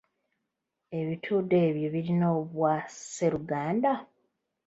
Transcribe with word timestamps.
Ebitudu 0.99 1.53
ebyo 1.67 1.87
birina 1.93 2.27
Obwasseruganda? 2.39 3.93